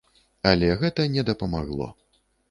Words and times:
Але 0.51 0.69
гэта 0.83 1.05
не 1.15 1.23
дапамагло. 1.27 1.91